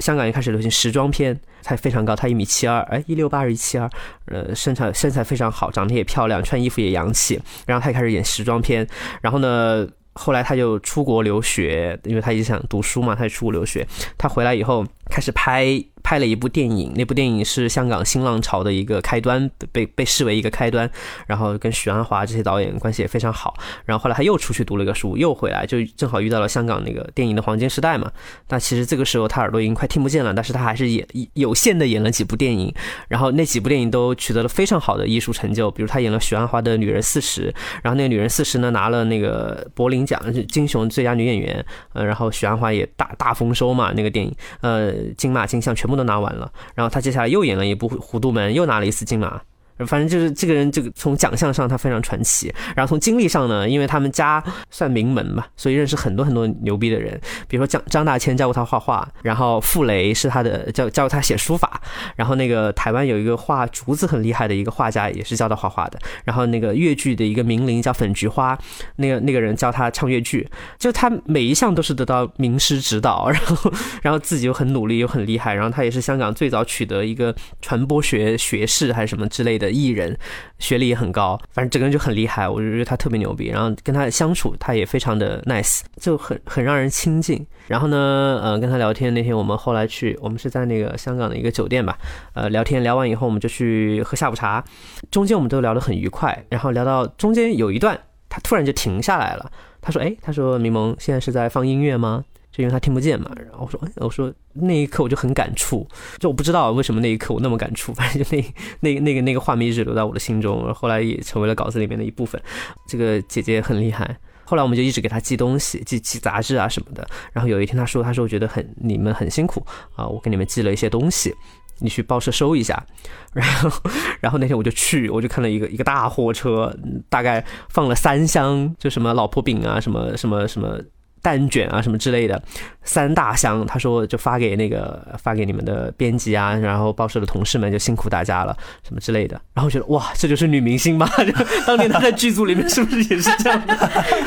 [0.00, 3.88] 香港也开始流行时装片，他非常高，他一米七二，哎，一六八还是一七二，
[4.26, 8.86] 呃，身材身材非常好，长得也漂亮，穿衣服也洋气，然后他也开始演时装片，
[9.20, 13.86] 然后呢，后来他就出国留学，因为他一直想读书嘛，他就出国留学，
[14.18, 15.82] 他回来以后开始拍。
[16.02, 20.90] 拍了一部电影，那部电影是香港新浪潮的一个开端，被被视为一个开端。
[21.26, 23.54] 然后跟许鞍华这些导演关系也非常好。
[23.84, 28.10] 然后后来他又出去读了个书，又回来，就正好遇到了香港那个电影的黄金时代嘛。
[28.46, 32.74] 但其实这个时候他耳朵已经快听不见了，但是他还是演有限的演了几部电影。
[33.08, 37.50] 然后那几部电影都取得了非常好的艺术成就，比如他演了许鞍华的《女人四十》，
[37.82, 41.64] 然后那个《女人四十》呢拿了那个柏林奖金熊最佳女演员。
[41.92, 46.00] 呃，然后许鞍华也大大丰收嘛，那个电影，呃，金马金像全部。
[46.00, 49.42] 都拿完了，然后他接下来又演了一部《糊涂门》，又拿了一次金马。
[49.86, 61.80] 反正就是这个人，这个从奖项上他非常传奇，然后从经历上呢，因为他们家算名门嘛，所以认识很多很多牛逼的人，比如说张张大千教过他画画，然后傅雷是他的教教他写书法，
[62.16, 68.58] 然后那个台湾有一个画竹子很厉害的一个画家也是教他画画的，然后那个越剧的一个名伶叫粉菊花，
[68.96, 79.69] 那个那个人教他唱越剧，就他每一项都是得到名师指导，然后然后自己又很努力又很厉害，然后他也是香港最早取得一个传播学学士还是什么之类的。
[79.70, 80.16] 艺人
[80.58, 83.48] 学历也很高，反正整个人就很厉害，我就觉得他特别牛逼。
[83.48, 87.46] 然后跟他相处，他也非常的 nice，就很很让人亲近。
[87.68, 91.98] 然后呢，呃，跟他聊天那天，我们后来去，我们是在那个香港的一个酒店吧，
[92.34, 94.64] 呃，聊天聊完以后，我们就去喝下午茶。
[95.10, 99.50] 中间我们都聊得很愉快，然后聊到中间有一段，他突然就停下来了。
[99.80, 105.86] 他说：“哎，他说明萌现在是在放音乐吗？”就因为他听不见嘛，然后我说，我说那一刻我就很感触，
[106.18, 108.44] 就我不知道为什么那一刻我那么感触， 反正就那
[108.80, 112.42] 那那个那个画面一直留在我的心中，后来也成为了稿子里面的一部分。
[112.88, 114.18] 这个姐姐很厉害。
[114.44, 117.06] 后来我们就一直给他寄东西，寄寄杂志啊什么的。
[117.32, 121.32] 然后有一天他说，他说我觉得很你们很辛苦啊，我给你们寄了一些东西，
[121.78, 122.84] 你去报社收一下。
[123.32, 123.70] 然后
[124.18, 126.76] 然后那天我就去，我就看了一个一个大货车，
[127.08, 130.80] 大概放了三箱，就什么老婆饼啊，什么什么什么。
[131.22, 132.42] 蛋卷啊什么之类的，
[132.82, 138.56] 三大箱，他说就发给那个发给你们的编辑啊，然后报社的同事们就辛苦大家了，
[138.86, 139.40] 什么之类的。
[139.54, 141.06] 然后觉得哇，这就是女明星吧？
[141.18, 141.32] 就
[141.66, 143.62] 当年她在剧组里面是不是也是这样？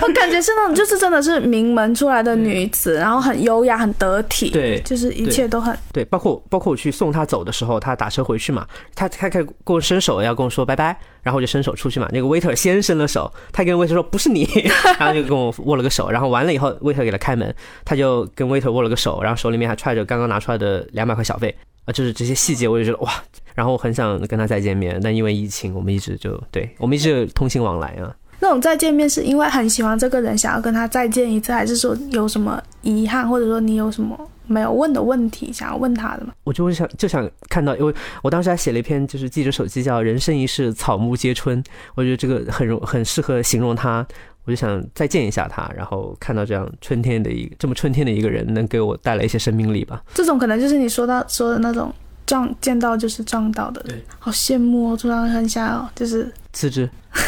[0.02, 6.06] 我感觉是那种就是真的是名门出来的女子，然后很优雅、很得体，对，就是一切都很对。
[6.06, 10.98] 包括包括我去送她走的时候，她打车回去嘛，她她开跟我伸手要跟我说拜拜。
[11.24, 14.48] 然后我就伸手出去嘛，那个 waiter 先伸了手，他跟 waiter 说不是你，
[15.00, 21.56] 然后就跟我握了个手，然后完了以后 waiter 给他开门，他就跟 waiter 握了个手，然后手里面还揣着刚刚拿出来的两百块小费
[21.86, 23.12] 啊，就是这些细节我就觉得哇，
[23.56, 28.14] 然后我很想跟他再见面，但因为疫情，我们一直就对我们一直通信往来啊。
[28.40, 34.18] 那种再见面是因为很喜欢这个人，想要跟他再见一次，还是说有什么遗憾，或者说你有什么？
[34.48, 36.34] 没有问的问题，想要问他的嘛？
[36.44, 41.64] 我就想就想看到，因为我当时还写了一篇，就是记者手记叫《人生一世，草木皆春》，
[41.96, 44.06] 我觉得这个很容很适合形容他。
[44.46, 50.04] 我就想再见一下他，然后看到这样春天的一个这么春天的一个人，能给我带来一些生命力吧。
[50.14, 51.90] 这种可能就是你说到说的那种
[52.26, 54.98] 撞见到就是撞到的，对，好羡慕哦！
[54.98, 56.90] 突然很想要就是辞职。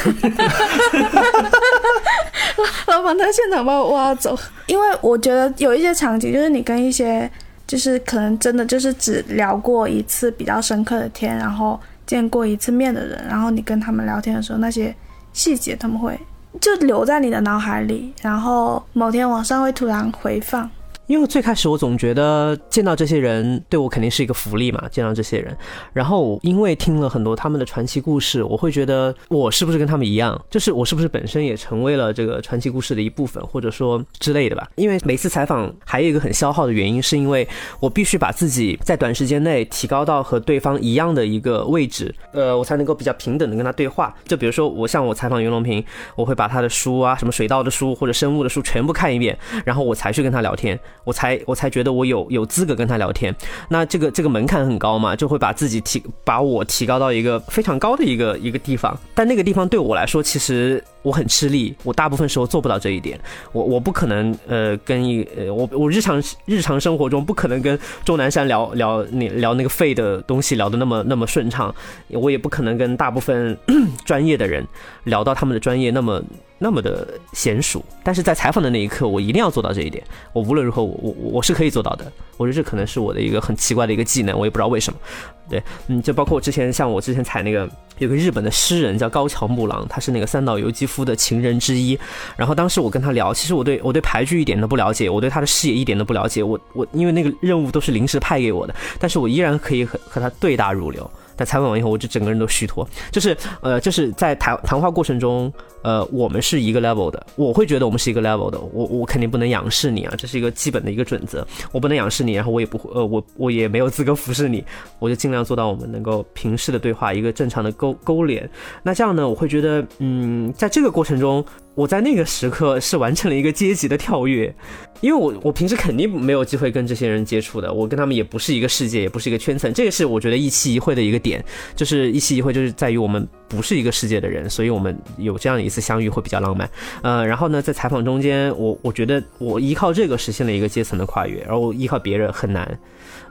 [2.88, 4.38] 老板在现场把我挖走，
[4.68, 7.30] 因为我觉得有一些场景，就是你跟一些，
[7.68, 14.96] 就是可能真的就是只聊过一次比较深刻的天，然后见过一次面的人，然后你跟他们聊天的时候，那些
[15.34, 16.20] 细节他们会
[16.62, 20.70] 就留在你的脑海里，然后某天晚上会突然回放。
[21.08, 25.56] 因为最开始我总觉得见到这些人对我肯定是一个福利嘛，见到这些人，
[25.94, 34.68] 然后因为听了很多他们的传奇故事，我会觉得我是不是跟他们一样，就是我是不是本身也成为了这个传奇故事的一部分，或者说之类的吧。
[34.76, 37.48] 因为每次采访还有一个很消耗的原因，是因为
[37.80, 44.14] 我必须把自己在短时间内提高到和对方一样的一个位置，呃，我才能够比较平等的跟他对话。
[44.26, 45.84] 就比如说我像我采访袁隆平，
[46.16, 50.80] 我会把他的书啊，什么水稻的书或者生物的书全部看一遍，然后我才去跟他聊天。
[51.06, 53.34] 我才我才觉得我有有资格跟他聊天，
[53.70, 63.20] 那这个这个门槛很高嘛，就会把自己提把我提高到一个非常高的一个一个地方，但那个地方对我来说其实我很吃力，我大部分时候做不到这一点，
[63.54, 71.74] 我我不可能呃跟一呃我我日常日常生活中不可能跟钟南山聊聊那聊那个废的东西聊得那么那么顺畅，
[72.10, 73.58] 我也不可能跟大部分
[74.04, 74.68] 专业的人
[75.04, 76.22] 聊到他们的专业那么。
[76.66, 80.04] 那么的娴熟，但是在采访的那一刻，我一定要做到这一点。
[80.34, 82.12] 我无论如何，我我我是可以做到的。
[82.38, 85.00] 我觉得这可能是我的一个很奇怪的一个技能，我也不知道为什么。
[85.48, 91.98] 对，嗯，就包括我之前像我之前采那个有个日本的诗人叫高桥木郎，他是那个三岛由纪夫的情人之一。
[92.36, 96.42] 然后当时我跟他聊，其实我对我对牌剧一点都不了解，我对他的视野一点都不了解。
[96.42, 101.08] 我我因为那个任务都是临时派给我的，但是我依然可以和和他对答如流。
[101.36, 114.64] 但采访完以后，我就整个人都虚脱，就是呃，就是在谈谈话过程中，呃，我们是一个 level 的，我会觉得我们是一个 level 的，我我肯定不能仰视你啊，这是一个基本的一个准则，我不能仰视你，然后我也不会，呃，我我也没有资格俯视你，
[115.00, 118.50] 我就尽量做到我们能够平视的对话，一个正常的勾勾连。
[118.84, 121.46] 那这样呢，我会觉得，嗯，在这个过程中。
[121.76, 124.54] 我在那个时刻是完成了一个阶级的跳跃，
[125.02, 131.44] 因为我我平时肯定没有机会跟这些人接触的，我跟他们也不是一个世界，也不是一个圈层，这个是我觉得一期一会的一个点，
[131.76, 136.70] 就是一期一会就是在于我们不是一个世界的人，所以我们有这样一次相遇会比较浪漫，
[137.04, 142.80] 呃，然后呢，在采访中间，我我觉得我依靠这个实现了一个阶层的跨越，然后依靠别人很难，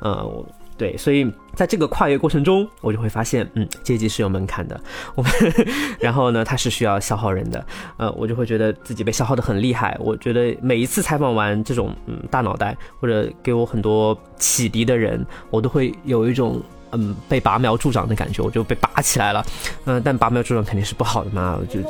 [0.00, 0.44] 呃。
[0.76, 4.80] 对，所以在这个跨越过程中，我就会发现，嗯，阶级是有门槛的。
[5.14, 5.32] 我们，
[6.00, 7.64] 然后呢，它是需要消耗人的。
[7.96, 9.96] 呃，我就会觉得自己被消耗的很厉害。
[10.00, 16.60] 我觉得每一次采访完这种，嗯，大脑袋或者给我很多启迪的人，我都会有一种，
[16.90, 19.44] 嗯，被拔苗助长的感觉，我就被拔起来了。
[19.84, 21.80] 嗯，但拔苗助长肯定是不好的嘛，我就。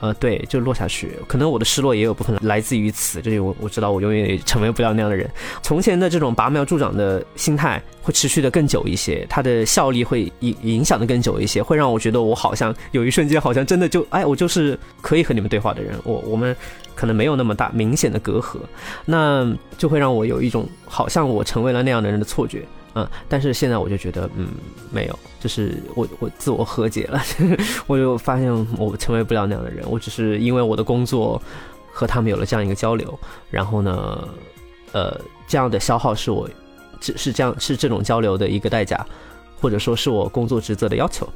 [0.00, 1.12] 呃，对，就落下去。
[1.26, 5.28] 可能我的失落也有部分来自于此，就是我我知道我永远也成为不了那样的人。
[5.62, 15.98] 从前的这种拔苗助长的心态会持续的更久一些，它的效力会影影响的更久一些，会让我觉得我好像有一瞬间好像真的就哎，我就是可以和你们对话的人。
[16.04, 16.54] 我我们
[16.94, 18.58] 可能没有那么大明显的隔阂，
[19.04, 22.62] 那就会让我有一种好像我成为了那样的人的错觉。
[22.94, 24.48] 嗯，但是现在我就觉得，嗯，
[24.90, 27.20] 没有，就是我我自我和解了，
[27.86, 31.40] 我就发现我成为不了那样的人，我只是因为我的工作
[31.92, 33.18] 和他们有了这样一个交流，
[33.50, 34.28] 然后呢，
[34.92, 36.48] 呃，这样的消耗是我
[36.98, 39.06] 只是这样是这种交流的一个代价，
[39.60, 41.28] 或者说是我工作职责的要求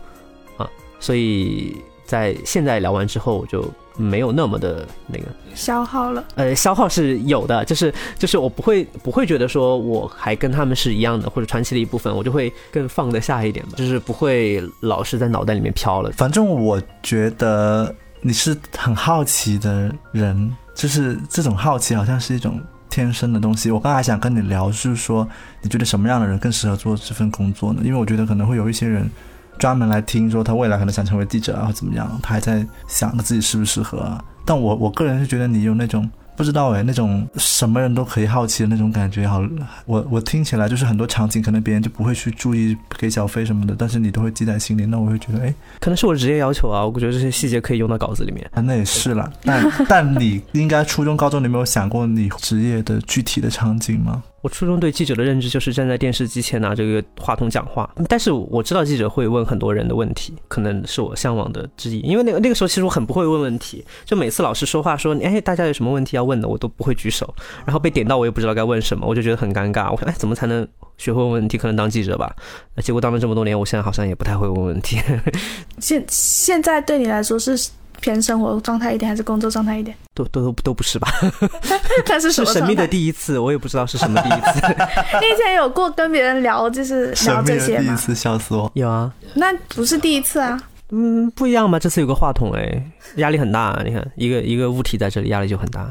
[0.57, 1.77] 啊，所以。
[2.13, 3.65] 在现在聊完之后，我就
[3.97, 6.23] 没有那么的那个消耗了。
[6.35, 16.11] 呃，消耗是有的，就是就是我不会不会觉得说我还跟他们是一样的，或者传奇的一部分，我就会更放得下一点吧，就是不会老是在脑袋里面飘了。
[16.13, 22.61] 反正我觉得你是很好奇的人，就是这种好奇好像是一种
[22.91, 23.71] 天生的东西。
[23.71, 25.27] 我刚才想跟你聊，就是说
[25.63, 27.81] 你觉得什么样的人更适合做这份工作呢？
[27.83, 29.11] 因为我觉得可能会有一些人
[29.59, 34.23] 专门来听说他未来可能想成为记者啊，或怎么样，他还在想自己适不适合啊。
[34.45, 39.41] 但我我个人是觉得你有那种不知道哎，那种什么人都可以好奇的那种感觉，好，
[39.87, 48.45] 我我听起来就是很多场景可能别人就不会去注意给小费什么的，但是你都会记在心里，那我会觉得哎，可能是我职业要求啊，我觉得这些细节可以用到稿子里面。
[48.53, 49.31] 啊那也是啦。
[49.45, 54.25] 但 但你应该初中高中你没有想过你职业的具体的场景吗？
[54.43, 62.01] 我初中对记者的认知就是站在电视机前拿这个话筒讲话，但是我知道记者会问很多人的问题，可能是我向往的之一。
[62.01, 67.33] 因为那个那个时候其实我很不会问问题，就每次老师说话说，哎，大家有什么问题要问的，我都不会举手，
[67.65, 69.91] 然后被点到我也不知道该问什么，我就觉得很尴尬。
[69.93, 70.67] 我说，哎，怎么才能
[70.99, 71.57] 学会问问题？
[71.57, 72.35] 可能当记者吧。
[72.83, 74.99] 结果当了这么多年，我现在好像也不太会问问题。
[75.79, 77.57] 现现在对你来说是
[78.03, 79.97] 偏生活状态一点，还是工作状态一点？
[80.13, 81.09] 都都都都不是吧？
[82.05, 84.61] 但是什么是神秘的第一次，我也不知道是什么第一次。
[85.23, 87.85] 你以前有过跟别人聊，就是聊这些吗？
[87.85, 88.71] 的第一次，笑死我！
[88.75, 90.61] 有啊，那不是第一次啊。
[90.91, 91.79] 嗯，不一样吧？
[91.79, 92.83] 这次有个话筒，哎，
[93.17, 93.83] 压力很大、啊。
[93.85, 95.91] 你看，一个一个物体在这里，压力就很大。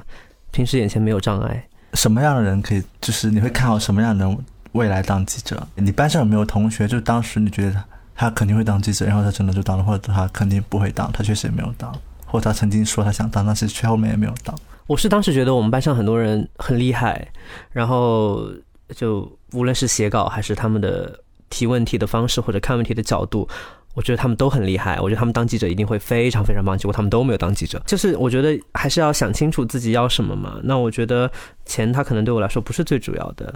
[0.51, 4.38] 平时眼前没有障碍，什么样的人可以，就是你会看好什么样的人
[4.74, 5.66] 未来当记者？
[5.76, 7.84] 你班上有没有同学，就是当时你觉得
[8.16, 11.91] 他肯定会当记者，然后他真的就当了，或者他肯定不会当，他确实也没有当，
[12.26, 14.55] 或者他曾经说他想当，但是却后面也没有当。
[14.88, 17.32] 我是当时觉得我们班上很多人很厉害，
[17.72, 18.49] 然后
[18.95, 21.18] 就无论是写稿还是他们的
[21.49, 23.47] 提问题的方式或者看问题的角度，
[23.93, 24.99] 我觉得他们都很厉害。
[24.99, 27.82] 我觉得他们当记者一定会非常非常棒，结果他们都没有当记者。
[27.86, 30.59] 就是我觉得还是要想清楚自己要什么嘛。
[30.64, 31.32] 那我觉得
[31.66, 33.53] 钱它可能对我来说不是最主要的。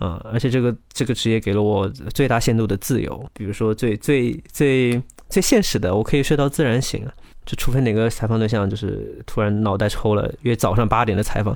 [0.00, 7.12] 啊、而且这个这个职业给了我最大限度的自由，比如说最最最最现实的，我可以睡到自然醒啊，
[7.44, 11.54] 就除非哪个采访对象就是突然脑袋抽了，约早上八点的采访，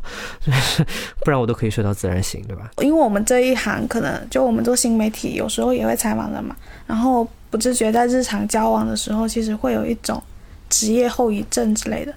[1.24, 2.70] 不然我都可以睡到自然醒，对吧？
[2.82, 6.54] 因为我们这一行可能就我们做新媒体，有时候也会采访人嘛，
[6.86, 10.22] 然后不自觉在日常交往的时候，其实会有一种
[10.68, 12.12] 职业后遗症之类的。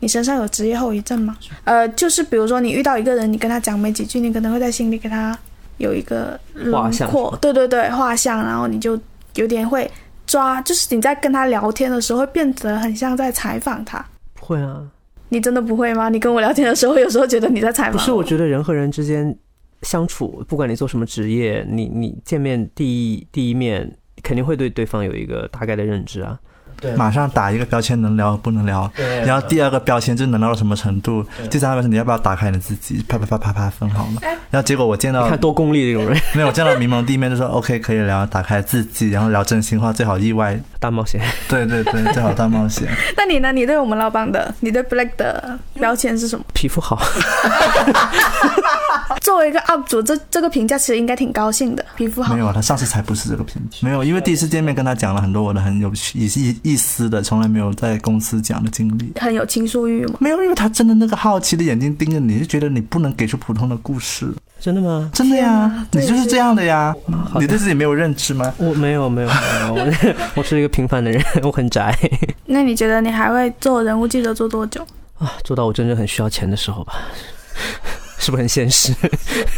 [0.00, 1.34] 你身上有职业后遗症吗？
[1.64, 5.38] 呃，就是比如说你遇到一个人，你跟他讲没几句，你可能会在心里给他
[5.78, 8.98] 有一个轮廓，对对对，画像，然后你就
[9.34, 9.90] 有点会
[10.26, 14.04] 抓，就是你在跟他聊天的时候，会变得很像在采访他。
[14.34, 14.82] 不会啊，
[15.28, 16.08] 你真的不会吗？
[16.08, 19.36] 你跟我聊天的时候，有时候觉得你在采访不是，我觉得人和人之间
[19.82, 23.90] 相处，不管你做什么职业，你你见面第一第一面
[24.22, 26.38] 肯定会对对方有一个大概的认知啊。
[26.84, 28.90] 对马上打一个标签，能聊不能聊。
[28.94, 34.20] 对然后第二个标签就是能聊到什么程度，第三个标签你要不要打开你自己，啪啪啪啪啪分好吗？
[34.50, 41.20] 然后结果我见到你看多功利这种人， 没有，我见到迷蒙第一面就说 OK 可以聊，打开自己，然后聊真心话，最好意外， 大冒险。
[41.48, 42.86] 对对对，最好大冒险。
[43.16, 43.50] 那你呢？
[43.52, 46.44] 你对我们老板的，你对 Black 的标签是什么？
[46.52, 47.00] 皮肤好，
[49.20, 52.40] 作为一个 UP 主，这这个评价其实应该挺高兴的，皮肤好没。
[52.40, 53.78] 有，他上次才不是这个评价。
[53.80, 59.12] 没有，因为第一次见面跟他讲了很多我的很有趣、意意意思的，从来没有在公司讲的经历。
[59.20, 60.14] 很有倾诉欲吗？
[60.18, 64.28] 没有，因为他真的那个好奇的眼睛盯着你，就觉得你不能给出普通的故事。
[64.58, 65.08] 真的吗？
[65.14, 66.92] 真的呀，你就是这样的呀。
[67.06, 68.52] 的你对自己没有认知吗？
[68.58, 69.34] 我没有没有没
[69.68, 69.92] 有，我
[70.34, 71.96] 我是一个平凡的人，我很宅
[72.46, 74.84] 那你觉得你还会做人物记者做多久？
[75.18, 76.94] 啊，做到我真正很需要钱的时候吧。
[78.24, 78.94] 是不是很现实？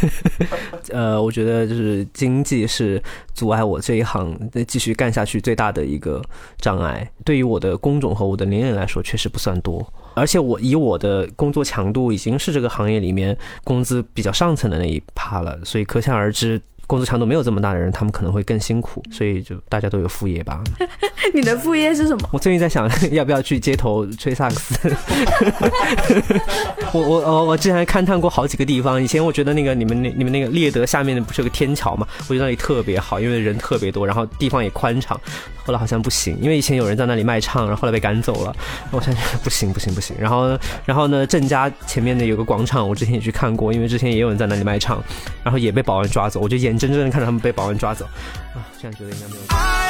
[0.91, 3.01] 呃，我觉得就是经济是
[3.33, 4.37] 阻碍我这一行
[4.67, 6.21] 继续干下去最大的一个
[6.57, 7.09] 障碍。
[7.23, 9.81] 对于我的工种和我的年龄来说，确实不算多。
[10.15, 19.03] 而且我以我的工作强度，已经是这个行业里面工资比较上层的那一趴了，所以可想而知，工作强度没有这么大的人，他们可能会更辛苦。
[19.11, 20.63] 所以就大家都有副业吧。
[21.33, 22.29] 你的副业是什么？
[22.33, 24.95] 我最近在想，要不要去街头吹萨克斯。
[26.93, 29.03] 我我我我之前还勘探过好几个地方。
[29.03, 32.07] 以前我觉得那个你们那你们那个猎德下面不是有个天桥嘛？
[32.29, 35.19] 我觉得那里特别好，因为人特别多，然后地方也宽敞。
[35.65, 38.55] 后来好像不行，因为以前有人在那里卖唱，然后后来被赶走了。
[38.91, 40.15] 我想想不行不行不行。
[40.17, 45.03] 然后然后呢，郑家前面的有个广场，我之前也去看过，因为之前也有人在那里卖唱，
[45.43, 46.39] 然后也被保安抓走。
[46.39, 48.05] 我就眼真正的看着他们被保安抓走。
[48.53, 49.86] 啊，这样觉得应该没有。